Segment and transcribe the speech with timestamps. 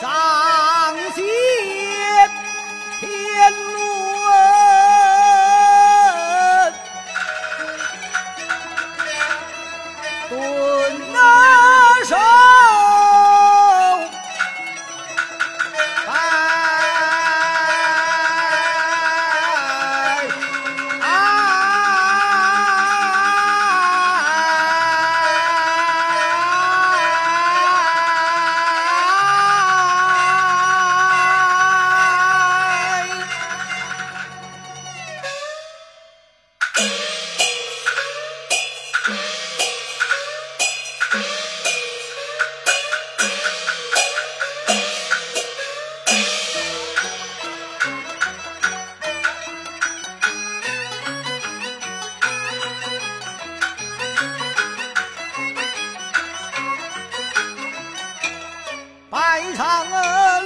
[0.00, 0.08] 上
[1.14, 1.22] 仙
[3.00, 3.52] 天
[10.30, 11.19] 伦顿。
[59.54, 60.42] 上了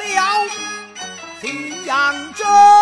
[1.40, 2.73] 浔阳镇。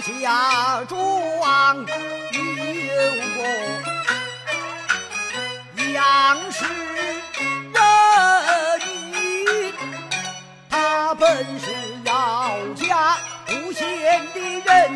[0.00, 0.98] 下庄
[1.80, 2.38] 有
[3.36, 3.40] 我
[5.92, 5.96] 杨
[6.52, 6.64] 氏
[7.72, 7.76] 人，
[10.70, 11.66] 他本是
[12.04, 13.82] 姚家不贤
[14.32, 14.94] 的人，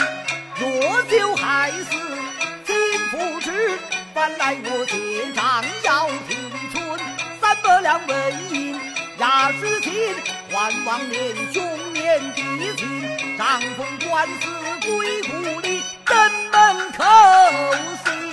[0.57, 1.91] 若救害死，
[2.65, 2.75] 今
[3.11, 3.51] 不知
[4.15, 6.31] 反来我见长要听
[6.71, 6.99] 春，
[7.41, 8.81] 三百两纹银
[9.19, 10.15] 压子金，
[10.51, 12.72] 还望年兄年弟。
[13.43, 14.47] 长风官司
[14.87, 15.31] 归故
[15.63, 16.17] 里，登
[16.53, 17.03] 门叩
[18.05, 18.32] 谢。